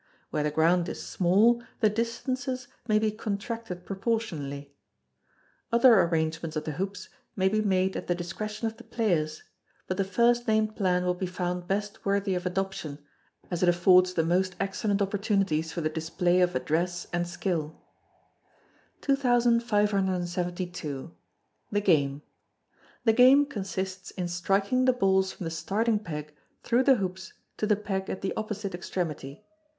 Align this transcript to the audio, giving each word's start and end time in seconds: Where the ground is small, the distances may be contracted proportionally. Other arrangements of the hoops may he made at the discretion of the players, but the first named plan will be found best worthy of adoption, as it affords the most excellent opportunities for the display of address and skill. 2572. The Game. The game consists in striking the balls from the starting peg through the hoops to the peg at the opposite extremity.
Where 0.31 0.41
the 0.41 0.49
ground 0.49 0.89
is 0.89 1.05
small, 1.05 1.61
the 1.79 1.87
distances 1.87 2.67
may 2.87 2.97
be 2.97 3.11
contracted 3.11 3.85
proportionally. 3.85 4.73
Other 5.71 6.01
arrangements 6.01 6.55
of 6.55 6.63
the 6.63 6.71
hoops 6.71 7.09
may 7.35 7.49
he 7.49 7.61
made 7.61 7.95
at 7.95 8.07
the 8.07 8.15
discretion 8.15 8.65
of 8.67 8.77
the 8.77 8.83
players, 8.83 9.43
but 9.87 9.97
the 9.97 10.03
first 10.03 10.47
named 10.47 10.75
plan 10.75 11.05
will 11.05 11.13
be 11.13 11.27
found 11.27 11.67
best 11.67 12.03
worthy 12.03 12.33
of 12.33 12.47
adoption, 12.47 12.97
as 13.51 13.61
it 13.61 13.69
affords 13.69 14.15
the 14.15 14.23
most 14.23 14.55
excellent 14.59 15.03
opportunities 15.03 15.71
for 15.71 15.81
the 15.81 15.87
display 15.89 16.41
of 16.41 16.55
address 16.55 17.05
and 17.13 17.27
skill. 17.27 17.79
2572. 19.01 21.11
The 21.71 21.79
Game. 21.81 22.23
The 23.05 23.13
game 23.13 23.45
consists 23.45 24.09
in 24.09 24.27
striking 24.27 24.85
the 24.85 24.93
balls 24.93 25.31
from 25.31 25.43
the 25.43 25.51
starting 25.51 25.99
peg 25.99 26.33
through 26.63 26.85
the 26.85 26.95
hoops 26.95 27.33
to 27.57 27.67
the 27.67 27.75
peg 27.75 28.09
at 28.09 28.21
the 28.21 28.33
opposite 28.35 28.73
extremity. 28.73 29.45